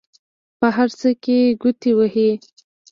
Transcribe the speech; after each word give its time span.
په 0.59 0.67
هر 0.75 0.89
څه 0.99 1.09
کې 1.23 1.37
ګوتې 1.61 1.91
وهي. 1.97 2.29